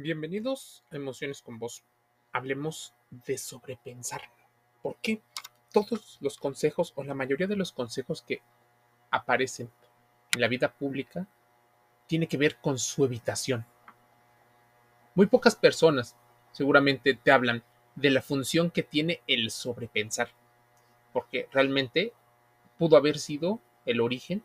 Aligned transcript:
Bienvenidos 0.00 0.84
a 0.92 0.96
Emociones 0.96 1.42
con 1.42 1.58
Vos. 1.58 1.82
Hablemos 2.30 2.94
de 3.10 3.36
sobrepensar. 3.36 4.22
¿Por 4.80 4.94
qué? 5.02 5.20
Todos 5.72 6.18
los 6.20 6.38
consejos 6.38 6.92
o 6.94 7.02
la 7.02 7.14
mayoría 7.14 7.48
de 7.48 7.56
los 7.56 7.72
consejos 7.72 8.22
que 8.22 8.40
aparecen 9.10 9.68
en 10.36 10.40
la 10.40 10.46
vida 10.46 10.72
pública 10.72 11.26
tiene 12.06 12.28
que 12.28 12.36
ver 12.36 12.58
con 12.58 12.78
su 12.78 13.04
evitación. 13.04 13.66
Muy 15.16 15.26
pocas 15.26 15.56
personas 15.56 16.14
seguramente 16.52 17.14
te 17.14 17.32
hablan 17.32 17.64
de 17.96 18.10
la 18.10 18.22
función 18.22 18.70
que 18.70 18.84
tiene 18.84 19.22
el 19.26 19.50
sobrepensar, 19.50 20.28
porque 21.12 21.48
realmente 21.50 22.12
pudo 22.78 22.96
haber 22.96 23.18
sido 23.18 23.60
el 23.84 24.00
origen 24.00 24.44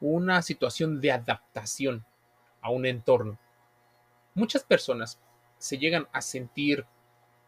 una 0.00 0.42
situación 0.42 1.00
de 1.00 1.12
adaptación 1.12 2.04
a 2.60 2.70
un 2.70 2.86
entorno 2.86 3.38
muchas 4.34 4.64
personas 4.64 5.18
se 5.58 5.78
llegan 5.78 6.08
a 6.12 6.22
sentir 6.22 6.84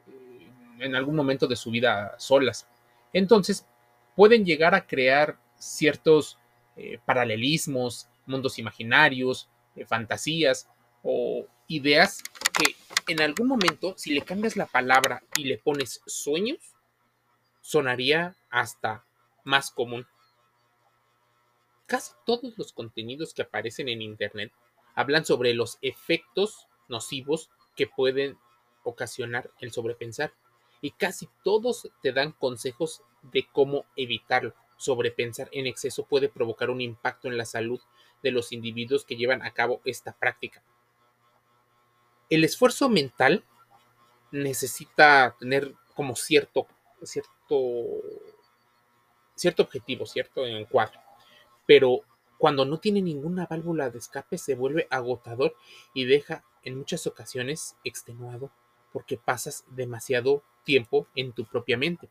eh, 0.07 0.49
en 0.79 0.95
algún 0.95 1.17
momento 1.17 1.47
de 1.47 1.57
su 1.57 1.71
vida 1.71 2.15
solas. 2.19 2.67
Entonces, 3.13 3.67
pueden 4.15 4.45
llegar 4.45 4.75
a 4.75 4.87
crear 4.87 5.39
ciertos 5.57 6.39
eh, 6.77 6.99
paralelismos, 7.05 8.09
mundos 8.27 8.59
imaginarios, 8.59 9.49
eh, 9.77 9.85
fantasías 9.85 10.69
o 11.03 11.47
ideas 11.69 12.23
que 12.59 12.75
en 13.13 13.21
algún 13.21 13.49
momento, 13.49 13.95
si 13.97 14.13
le 14.15 14.23
cambias 14.23 14.57
la 14.57 14.67
palabra 14.67 15.23
y 15.37 15.45
le 15.45 15.59
pones 15.59 16.03
sueños, 16.07 16.59
sonaría 17.61 18.37
hasta 18.51 19.05
más 19.45 19.71
común. 19.71 20.07
Casi 21.87 22.13
todos 22.25 22.57
los 22.57 22.73
contenidos 22.73 23.35
que 23.35 23.43
aparecen 23.43 23.89
en 23.89 24.03
Internet 24.03 24.53
hablan 24.95 25.25
sobre 25.25 25.55
los 25.55 25.79
efectos 25.83 26.69
nocivos 26.93 27.51
que 27.75 27.89
pueden 27.89 28.39
ocasionar 28.85 29.51
el 29.61 29.73
sobrepensar. 29.73 30.33
Y 30.81 30.93
casi 30.93 31.29
todos 31.43 31.89
te 32.03 32.13
dan 32.13 32.33
consejos 32.33 33.03
de 33.23 33.47
cómo 33.51 33.85
evitarlo. 33.97 34.55
Sobrepensar 34.77 35.49
en 35.53 35.67
exceso 35.67 36.05
puede 36.05 36.29
provocar 36.29 36.71
un 36.71 36.81
impacto 36.81 37.29
en 37.29 37.37
la 37.37 37.45
salud 37.45 37.81
de 38.23 38.31
los 38.31 38.53
individuos 38.53 39.05
que 39.05 39.17
llevan 39.17 39.43
a 39.43 39.53
cabo 39.53 39.81
esta 39.85 40.13
práctica. 40.13 40.63
El 42.31 42.45
esfuerzo 42.45 42.89
mental 42.89 43.45
necesita 44.31 45.37
tener 45.39 45.75
como 45.95 46.17
cierto, 46.17 46.67
cierto, 47.03 48.01
cierto 49.35 49.63
objetivo, 49.63 50.07
cierto 50.07 50.47
encuadre. 50.47 50.99
Pero 51.67 52.01
cuando 52.39 52.65
no 52.65 52.79
tiene 52.79 53.03
ninguna 53.03 53.47
válvula 53.47 53.89
de 53.91 53.99
escape 53.99 54.37
se 54.37 54.57
vuelve 54.57 54.89
agotador 54.91 55.55
y 55.95 56.07
deja 56.07 56.43
en 56.65 56.77
muchas 56.77 57.07
ocasiones 57.07 57.77
extenuado 57.85 58.51
porque 58.93 59.17
pasas 59.17 59.65
demasiado 59.69 60.43
tiempo 60.65 61.07
en 61.15 61.33
tu 61.33 61.45
propia 61.45 61.77
mente. 61.77 62.09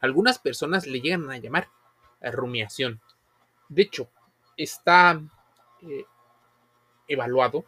Algunas 0.00 0.38
personas 0.38 0.86
le 0.86 1.00
llegan 1.00 1.30
a 1.30 1.38
llamar 1.38 1.68
rumiación. 2.20 3.00
De 3.68 3.82
hecho, 3.82 4.08
está 4.56 5.20
eh, 5.82 6.04
evaluado 7.08 7.64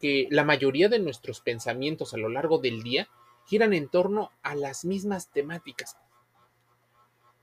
que 0.00 0.28
la 0.30 0.44
mayoría 0.44 0.88
de 0.88 0.98
nuestros 0.98 1.40
pensamientos 1.40 2.14
a 2.14 2.18
lo 2.18 2.28
largo 2.28 2.58
del 2.58 2.82
día 2.82 3.08
giran 3.46 3.72
en 3.72 3.88
torno 3.88 4.30
a 4.42 4.54
las 4.54 4.84
mismas 4.84 5.30
temáticas. 5.30 5.96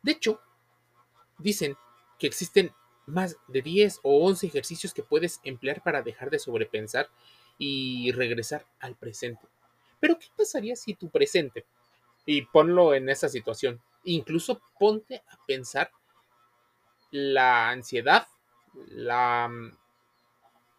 De 0.04 0.12
hecho, 0.14 0.40
dicen 1.38 1.76
que 2.20 2.28
existen 2.28 2.72
más 3.06 3.38
de 3.48 3.62
10 3.62 4.00
o 4.04 4.26
11 4.26 4.48
ejercicios 4.48 4.94
que 4.94 5.04
puedes 5.04 5.40
emplear 5.44 5.84
para 5.84 6.02
dejar 6.02 6.30
de 6.30 6.40
sobrepensar 6.40 7.10
y 7.58 8.12
regresar 8.12 8.66
al 8.80 8.96
presente. 8.96 9.48
Pero 10.00 10.20
¿qué 10.20 10.28
pasaría 10.36 10.76
si 10.76 10.94
tu 10.94 11.10
presente, 11.10 11.66
y 12.26 12.42
ponlo 12.44 12.94
en 12.94 13.10
esa 13.10 13.30
situación, 13.30 13.82
incluso 14.04 14.62
ponte 14.80 15.24
a 15.30 15.38
pensar 15.46 15.92
la 17.12 17.70
ansiedad, 17.70 18.28
la, 18.88 19.50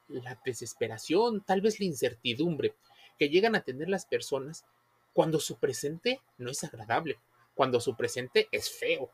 la 0.09 0.41
desesperación, 0.45 1.43
tal 1.43 1.61
vez 1.61 1.81
la 1.81 1.87
incertidumbre 1.87 2.75
que 3.19 3.29
llegan 3.29 3.57
a 3.57 3.63
tener 3.63 3.89
las 3.89 4.07
personas 4.07 4.65
cuando 5.13 5.41
su 5.41 5.59
presente 5.59 6.21
no 6.37 6.51
es 6.51 6.63
agradable, 6.63 7.19
cuando 7.55 7.81
su 7.81 7.97
presente 7.97 8.49
es 8.53 8.71
feo. 8.71 9.11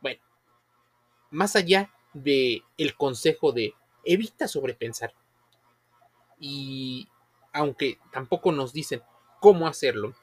Bueno, 0.00 0.20
más 1.30 1.56
allá 1.56 1.90
de 2.12 2.62
consejo 2.96 3.52
de 3.52 3.74
evita 4.04 4.48
sobrepensar, 4.48 5.14
y 6.38 7.08
aunque 7.52 7.98
tampoco 8.12 8.52
nos 8.52 8.72
dicen 8.72 9.02
cómo 9.40 9.66
hacerlo, 9.66 10.14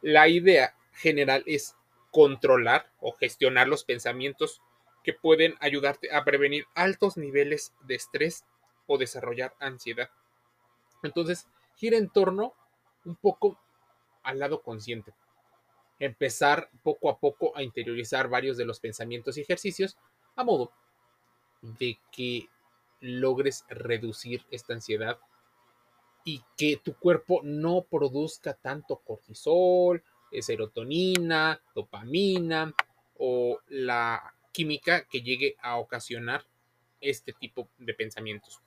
la 0.00 0.28
idea 0.28 0.74
general 0.92 1.42
es 1.46 1.76
controlar 2.10 2.90
o 3.00 3.12
gestionar 3.12 3.68
los 3.68 3.84
pensamientos 3.84 4.62
que 5.04 5.12
pueden 5.12 5.54
ayudarte 5.60 6.14
a 6.14 6.24
prevenir 6.24 6.66
altos 6.74 7.16
niveles 7.16 7.74
de 7.82 7.94
estrés 7.94 8.44
o 8.86 8.98
desarrollar 8.98 9.54
ansiedad. 9.60 10.10
Entonces, 11.02 11.46
gira 11.76 11.96
en 11.96 12.08
torno 12.08 12.54
un 13.04 13.16
poco 13.16 13.58
al 14.22 14.38
lado 14.38 14.62
consciente. 14.62 15.14
Empezar 15.98 16.70
poco 16.82 17.10
a 17.10 17.18
poco 17.18 17.56
a 17.56 17.62
interiorizar 17.62 18.28
varios 18.28 18.56
de 18.56 18.64
los 18.64 18.80
pensamientos 18.80 19.36
y 19.36 19.42
ejercicios 19.42 19.96
a 20.36 20.44
modo 20.44 20.72
de 21.62 21.98
que 22.12 22.48
logres 23.00 23.64
reducir 23.68 24.44
esta 24.50 24.74
ansiedad 24.74 25.18
y 26.24 26.42
que 26.56 26.76
tu 26.76 26.94
cuerpo 26.94 27.40
no 27.42 27.82
produzca 27.82 28.54
tanto 28.54 28.96
cortisol, 28.96 30.02
eh, 30.30 30.42
serotonina, 30.42 31.60
dopamina 31.74 32.74
o 33.18 33.60
la 33.68 34.34
química 34.52 35.06
que 35.06 35.22
llegue 35.22 35.56
a 35.62 35.78
ocasionar 35.78 36.44
este 37.00 37.32
tipo 37.32 37.68
de 37.78 37.94
pensamientos. 37.94 38.60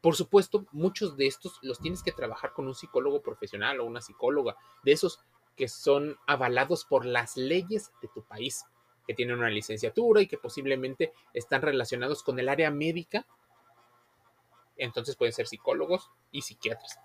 Por 0.00 0.14
supuesto, 0.14 0.66
muchos 0.72 1.16
de 1.16 1.26
estos 1.26 1.58
los 1.62 1.80
tienes 1.80 2.02
que 2.02 2.12
trabajar 2.12 2.52
con 2.52 2.66
un 2.66 2.74
psicólogo 2.74 3.22
profesional 3.22 3.80
o 3.80 3.84
una 3.84 4.00
psicóloga, 4.00 4.56
de 4.84 4.92
esos 4.92 5.20
que 5.56 5.68
son 5.68 6.16
avalados 6.26 6.84
por 6.84 7.04
las 7.04 7.36
leyes 7.36 7.90
de 8.00 8.08
tu 8.14 8.22
país, 8.22 8.64
que 9.06 9.14
tienen 9.14 9.38
una 9.38 9.50
licenciatura 9.50 10.20
y 10.20 10.26
que 10.26 10.38
posiblemente 10.38 11.12
están 11.32 11.62
relacionados 11.62 12.22
con 12.22 12.38
el 12.38 12.48
área 12.48 12.70
médica 12.70 13.26
entonces 14.76 15.16
pueden 15.16 15.32
ser 15.32 15.46
psicólogos 15.46 16.10
y 16.30 16.42
psiquiatras. 16.42 16.98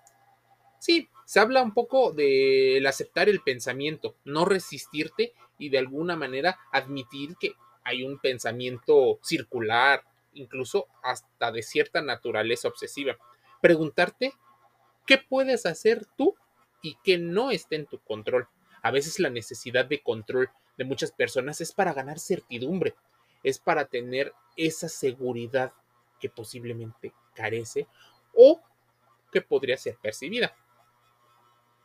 Sí, 0.79 1.09
se 1.25 1.39
habla 1.39 1.61
un 1.61 1.73
poco 1.73 2.11
del 2.11 2.85
aceptar 2.87 3.29
el 3.29 3.41
pensamiento, 3.41 4.15
no 4.25 4.45
resistirte 4.45 5.33
y 5.59 5.69
de 5.69 5.77
alguna 5.77 6.15
manera 6.15 6.59
admitir 6.71 7.35
que 7.39 7.53
hay 7.83 8.03
un 8.03 8.17
pensamiento 8.17 9.19
circular, 9.21 10.03
incluso 10.33 10.87
hasta 11.03 11.51
de 11.51 11.61
cierta 11.61 12.01
naturaleza 12.01 12.67
obsesiva. 12.67 13.17
Preguntarte 13.61 14.33
qué 15.05 15.17
puedes 15.17 15.65
hacer 15.65 16.07
tú 16.17 16.35
y 16.81 16.97
que 17.03 17.17
no 17.17 17.51
esté 17.51 17.75
en 17.75 17.85
tu 17.85 17.99
control. 17.99 18.47
A 18.81 18.91
veces 18.91 19.19
la 19.19 19.29
necesidad 19.29 19.85
de 19.85 20.01
control 20.01 20.49
de 20.77 20.85
muchas 20.85 21.11
personas 21.11 21.61
es 21.61 21.73
para 21.73 21.93
ganar 21.93 22.17
certidumbre, 22.17 22.95
es 23.43 23.59
para 23.59 23.85
tener 23.85 24.33
esa 24.55 24.89
seguridad 24.89 25.73
que 26.19 26.29
posiblemente 26.29 27.13
carece 27.33 27.87
o 28.33 28.61
que 29.31 29.41
podría 29.41 29.77
ser 29.77 29.97
percibida. 30.01 30.55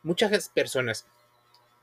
Muchas 0.03 0.49
personas 0.49 1.07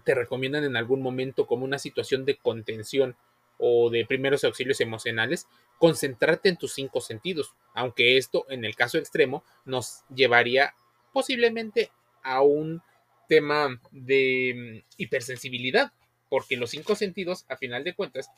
te 0.05 0.15
recomiendan 0.15 0.65
en 0.65 0.77
algún 0.77 1.03
momento 1.03 1.47
como 1.47 1.65
una 1.65 1.79
situación 1.79 2.25
de 2.25 2.37
contención 2.37 3.17
o 3.59 3.91
de 3.91 4.05
primeros 4.05 4.45
auxilios 4.45 4.81
emocionales, 4.81 5.47
concentrarte 5.79 6.49
en 6.49 6.57
tus 6.57 6.75
cinco 6.75 7.01
sentidos, 7.01 7.55
aunque 7.75 8.17
esto 8.17 8.47
en 8.49 8.65
el 8.65 8.77
caso 8.77 8.99
extremo 8.99 9.45
nos 9.65 10.05
llevaría 10.15 10.75
posiblemente 11.13 11.91
a 12.23 12.43
un 12.43 12.83
tema 13.29 13.81
de 13.91 14.83
mm, 14.85 14.94
hipersensibilidad, 14.99 15.93
porque 16.29 16.56
los 16.56 16.71
cinco 16.71 16.94
sentidos, 16.97 17.47
a 17.49 17.56
final 17.56 17.85
de 17.85 17.94
cuentas, 17.94 18.31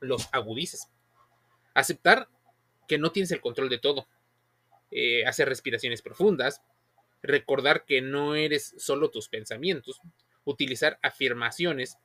los 0.00 0.28
agudices. 0.32 0.88
Aceptar 1.72 2.28
que 2.86 2.98
no 2.98 3.12
tienes 3.12 3.30
el 3.32 3.40
control 3.40 3.68
de 3.68 3.78
todo, 3.78 4.06
eh, 4.90 5.24
hacer 5.26 5.48
respiraciones 5.48 6.02
profundas, 6.02 6.62
recordar 7.22 7.84
que 7.84 8.00
no 8.00 8.34
eres 8.34 8.74
solo 8.78 9.10
tus 9.10 9.28
pensamientos, 9.28 10.00
utilizar 10.44 10.98
afirmaciones 11.02 11.98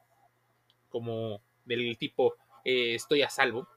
como 0.89 1.41
del 1.65 1.97
tipo 1.97 2.35
eh, 2.65 2.95
estoy 2.95 3.21
a 3.21 3.29
salvo, 3.29 3.67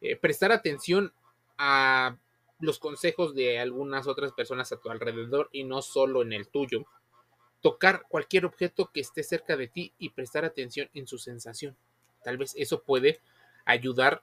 eh, 0.00 0.16
prestar 0.16 0.52
atención 0.52 1.12
a 1.58 2.16
los 2.58 2.78
consejos 2.78 3.34
de 3.34 3.58
algunas 3.58 4.06
otras 4.06 4.32
personas 4.32 4.72
a 4.72 4.76
tu 4.80 4.90
alrededor 4.90 5.48
y 5.52 5.64
no 5.64 5.82
solo 5.82 6.22
en 6.22 6.32
el 6.32 6.48
tuyo, 6.48 6.84
tocar 7.60 8.04
cualquier 8.08 8.44
objeto 8.46 8.90
que 8.92 9.00
esté 9.00 9.22
cerca 9.22 9.56
de 9.56 9.68
ti 9.68 9.92
y 9.98 10.10
prestar 10.10 10.44
atención 10.44 10.88
en 10.94 11.06
su 11.06 11.18
sensación. 11.18 11.76
Tal 12.24 12.36
vez 12.36 12.54
eso 12.56 12.82
puede 12.82 13.20
ayudar, 13.64 14.22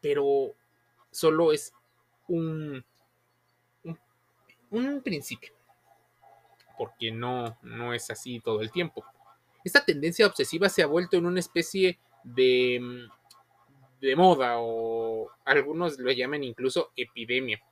pero 0.00 0.54
solo 1.10 1.52
es 1.52 1.72
un, 2.28 2.84
un, 4.70 5.02
principio. 5.02 5.52
porque 6.78 7.10
no, 7.12 7.58
no 7.62 7.92
es 7.94 8.10
así 8.10 8.40
todo 8.40 8.60
el 8.60 8.70
tiempo. 8.70 9.04
Esta 9.64 9.84
tendencia 9.84 10.26
obsesiva 10.26 10.68
se 10.68 10.82
ha 10.82 10.86
vuelto 10.86 11.16
en 11.16 11.26
una 11.26 11.40
especie 11.40 11.98
de, 12.24 13.08
de 14.00 14.16
moda 14.16 14.56
o 14.58 15.30
algunos 15.44 15.98
lo 15.98 16.10
llaman 16.10 16.42
incluso 16.42 16.90
epidemia. 16.96 17.62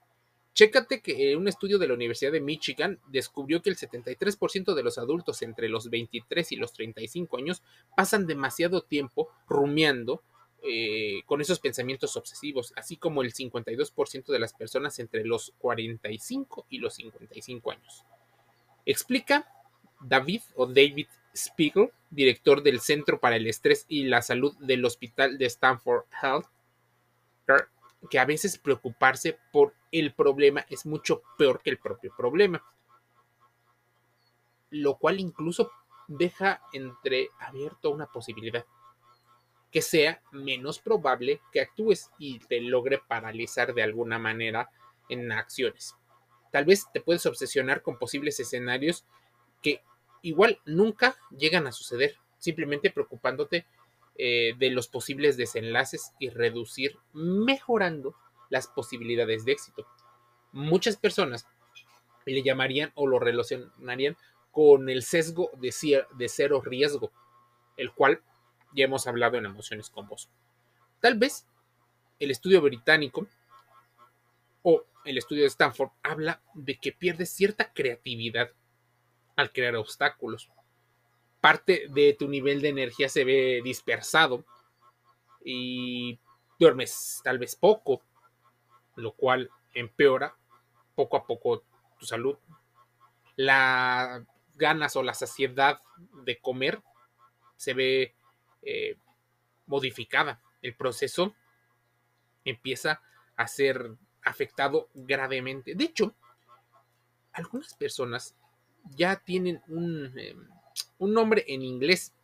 Chécate 0.53 1.01
que 1.01 1.37
un 1.37 1.49
estudio 1.49 1.79
de 1.79 1.89
la 1.89 1.95
Universidad 1.95 2.33
de 2.33 2.41
Michigan 2.41 2.99
descubrió 3.09 3.63
que 3.63 3.71
el 3.71 3.77
73% 3.77 4.75
de 4.75 4.83
los 4.83 4.99
adultos 4.99 5.43
entre 5.43 5.69
los 5.69 5.89
23 5.91 6.53
y 6.53 6.57
los 6.57 6.73
35 6.73 7.39
años 7.39 7.63
pasan 7.97 8.27
demasiado 8.27 8.83
tiempo 8.83 9.31
rumiando 9.49 10.23
eh, 10.63 11.23
con 11.27 11.41
esos 11.41 11.61
pensamientos 11.61 12.17
obsesivos, 12.17 12.73
así 12.77 12.97
como 12.97 13.23
el 13.23 13.33
52% 13.33 14.27
de 14.27 14.39
las 14.39 14.53
personas 14.53 14.99
entre 14.99 15.25
los 15.25 15.55
45 15.59 16.67
y 16.69 16.79
los 16.79 16.95
55 16.95 17.71
años. 17.71 18.05
Explica 18.85 19.47
David 20.01 20.43
o 20.57 20.67
David 20.67 21.07
Spiegel, 21.35 21.91
director 22.11 22.63
del 22.63 22.81
Centro 22.81 23.21
para 23.21 23.37
el 23.37 23.47
Estrés 23.47 23.87
y 23.89 24.05
la 24.05 24.23
Salud 24.23 24.57
del 24.59 24.85
Hospital 24.85 25.39
de 25.39 25.47
Stanford 25.47 26.05
Health, 26.23 26.47
que 28.09 28.19
a 28.19 28.25
veces 28.25 28.59
preocuparse 28.59 29.39
por 29.53 29.75
el 29.93 30.13
problema 30.15 30.65
es 30.69 30.87
mucho 30.87 31.23
peor 31.37 31.61
que 31.63 31.71
el 31.71 31.79
propio 31.79 32.15
problema. 32.17 32.65
Lo 34.71 34.97
cual 34.97 35.21
incluso 35.21 35.71
deja 36.07 36.63
entreabierto 36.73 37.91
una 37.91 38.07
posibilidad 38.07 38.65
que 39.71 39.83
sea 39.83 40.23
menos 40.33 40.81
probable 40.81 41.41
que 41.53 41.61
actúes 41.61 42.11
y 42.19 42.39
te 42.41 42.61
logre 42.61 43.01
paralizar 43.07 43.75
de 43.75 43.83
alguna 43.83 44.19
manera 44.19 44.71
en 45.09 45.31
acciones. 45.33 45.95
Tal 46.51 46.65
vez 46.65 46.87
te 46.93 47.01
puedes 47.01 47.25
obsesionar 47.27 47.83
con 47.83 47.99
posibles 47.99 48.41
escenarios 48.41 49.05
que 49.63 49.83
igual 50.23 50.61
nunca 50.65 51.17
llegan 51.31 51.67
a 51.67 51.73
suceder, 51.73 52.17
simplemente 52.39 52.91
preocupándote 52.91 53.67
eh, 54.17 54.55
de 54.59 54.71
los 54.71 54.89
posibles 54.89 55.37
desenlaces 55.37 56.13
y 56.19 56.31
reducir, 56.31 56.99
mejorando 57.13 58.17
las 58.49 58.67
posibilidades 58.67 59.45
de 59.45 59.53
éxito. 59.53 59.87
Muchas 60.53 60.97
personas 60.97 61.47
le 62.27 62.43
llamarían 62.43 62.93
o 62.95 63.07
lo 63.07 63.19
relacionarían 63.19 64.17
con 64.51 64.89
el 64.89 65.03
sesgo 65.05 65.51
de, 65.59 66.05
de 66.17 66.29
cero 66.29 66.61
riesgo, 66.61 67.13
el 67.77 67.93
cual 67.93 68.21
ya 68.75 68.85
hemos 68.85 69.07
hablado 69.07 69.39
en 69.39 69.47
emociones 69.47 69.91
con 69.91 70.07
vos. 70.09 70.29
Tal 71.01 71.19
vez 71.19 71.47
el 72.19 72.31
estudio 72.31 72.61
británico 72.61 73.27
o 74.63 74.85
el 75.05 75.19
estudio 75.19 75.43
de 75.43 75.49
Stanford 75.49 75.91
habla 76.03 76.43
de 76.55 76.79
que 76.79 76.93
pierdes 76.93 77.31
cierta 77.31 77.73
creatividad 77.73 78.51
al 79.37 79.53
crear 79.53 79.77
obstáculos 79.77 80.51
parte 81.41 81.87
de 81.89 82.15
tu 82.19 82.29
nivel 82.29 82.61
de 82.61 82.69
energía 82.69 83.09
se 83.09 83.25
ve 83.25 83.61
dispersado 83.65 84.45
y 85.45 86.19
duermes 86.59 87.21
tal 87.25 87.39
vez 87.39 87.57
poco, 87.57 88.03
lo 88.97 89.13
cual 89.13 89.51
empeora 89.75 90.37
poco 90.95 91.17
a 91.17 91.27
poco 91.27 91.63
tu 91.99 92.07
salud. 92.07 92.37
La 93.37 94.25
ganas 94.57 94.95
o 94.97 95.03
la 95.03 95.15
saciedad 95.15 95.81
de 96.25 96.39
comer 96.39 96.83
se 97.57 97.73
ve 97.73 98.15
eh, 98.63 98.97
modificada. 99.67 100.41
El 100.63 100.75
proceso 100.75 101.35
empieza 102.45 103.03
a 103.37 103.47
ser 103.47 103.97
afectado 104.23 104.89
gravemente. 104.95 105.75
De 105.75 105.85
hecho, 105.85 106.15
algunas 107.33 107.75
personas 107.75 108.37
ya 108.97 109.17
tienen 109.17 109.63
un... 109.69 110.13
Em, 110.19 110.49
un 110.99 111.15
nombre 111.15 111.45
en 111.49 111.63
inglés, 111.63 112.15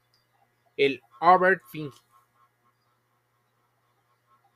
el 0.76 1.02
overthinking. 1.20 1.92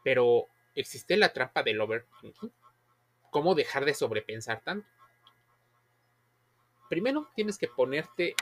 Pero 0.05 0.47
existe 0.75 1.17
la 1.17 1.33
trampa 1.33 1.63
del 1.63 1.81
overthinking. 1.81 2.53
¿Cómo 3.31 3.55
dejar 3.55 3.85
de 3.85 3.95
sobrepensar 3.95 4.61
tanto? 4.63 4.89
Primero 6.89 7.29
tienes 7.35 7.59
que 7.59 7.69
ponerte 7.69 8.35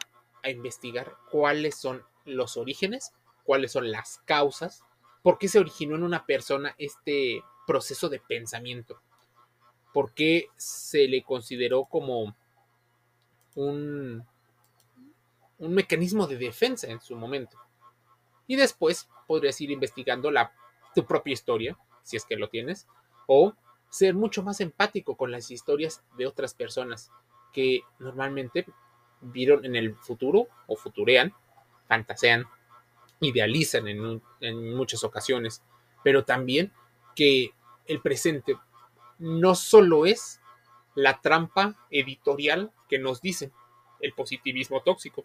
a 0.42 0.50
investigar 0.50 1.16
cuáles 1.30 1.76
son 1.76 2.04
los 2.24 2.56
orígenes, 2.56 3.12
cuáles 3.48 3.72
son 3.72 3.90
las 3.90 4.20
causas, 4.26 4.84
por 5.22 5.38
qué 5.38 5.48
se 5.48 5.58
originó 5.58 5.96
en 5.96 6.02
una 6.02 6.26
persona 6.26 6.74
este 6.76 7.42
proceso 7.66 8.10
de 8.10 8.20
pensamiento, 8.20 9.00
por 9.94 10.12
qué 10.12 10.48
se 10.56 11.08
le 11.08 11.22
consideró 11.22 11.86
como 11.86 12.36
un 13.54 14.22
un 15.56 15.72
mecanismo 15.72 16.26
de 16.26 16.36
defensa 16.36 16.86
en 16.88 17.00
su 17.00 17.16
momento. 17.16 17.58
Y 18.46 18.56
después 18.56 19.08
podrías 19.26 19.58
ir 19.62 19.70
investigando 19.70 20.30
la, 20.30 20.52
tu 20.94 21.06
propia 21.06 21.32
historia, 21.32 21.78
si 22.02 22.18
es 22.18 22.26
que 22.26 22.36
lo 22.36 22.50
tienes, 22.50 22.86
o 23.26 23.54
ser 23.88 24.14
mucho 24.14 24.42
más 24.42 24.60
empático 24.60 25.16
con 25.16 25.32
las 25.32 25.50
historias 25.50 26.02
de 26.18 26.26
otras 26.26 26.52
personas 26.52 27.10
que 27.54 27.80
normalmente 27.98 28.66
vieron 29.22 29.64
en 29.64 29.74
el 29.74 29.96
futuro 29.96 30.48
o 30.66 30.76
futurean, 30.76 31.34
fantasean, 31.88 32.44
idealizan 33.20 33.88
en, 33.88 34.74
muchas 34.74 35.04
ocasiones, 35.04 35.62
pero 36.02 36.24
también 36.24 36.72
que 37.14 37.52
el 37.86 38.00
presente 38.00 38.56
no 39.18 39.54
solo 39.54 40.06
es 40.06 40.40
la 40.94 41.20
trampa 41.20 41.76
editorial 41.90 42.72
que 42.88 42.98
nos 42.98 43.20
dice 43.20 43.50
el 44.00 44.12
positivismo 44.12 44.82
tóxico, 44.82 45.24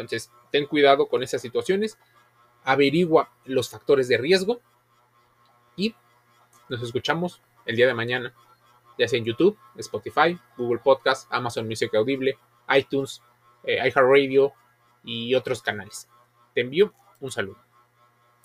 entonces, 0.00 0.30
ten 0.50 0.66
cuidado 0.66 1.08
con 1.08 1.22
esas 1.22 1.42
situaciones, 1.42 1.98
averigua 2.64 3.30
los 3.44 3.68
factores 3.68 4.08
de 4.08 4.18
riesgo 4.18 4.60
y 5.76 5.94
nos 6.68 6.82
escuchamos 6.82 7.40
el 7.66 7.76
día 7.76 7.86
de 7.86 7.94
mañana, 7.94 8.34
ya 8.98 9.08
sea 9.08 9.18
en 9.18 9.24
YouTube, 9.24 9.58
Spotify, 9.76 10.38
Google 10.56 10.80
Podcast, 10.82 11.28
Amazon 11.30 11.66
Music 11.66 11.94
Audible, 11.94 12.38
iTunes, 12.74 13.22
eh, 13.64 13.76
iHeartRadio 13.76 14.52
y 15.04 15.34
otros 15.34 15.62
canales. 15.62 16.08
Te 16.54 16.62
envío 16.62 16.92
un 17.20 17.30
saludo. 17.30 17.69